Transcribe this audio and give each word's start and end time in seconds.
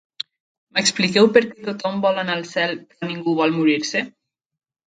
M'expliqueu 0.77 1.29
per 1.35 1.43
què 1.51 1.59
tothom 1.67 2.01
vol 2.07 2.21
anar 2.23 2.39
al 2.39 2.43
cel 2.53 2.75
però 2.95 3.11
ningú 3.13 3.37
vol 3.43 3.55
morir-se? 3.59 4.07